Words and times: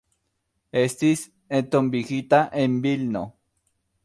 Estis 0.83 1.21
entombigita 1.59 2.43
en 2.65 2.81
Vilno. 2.87 3.27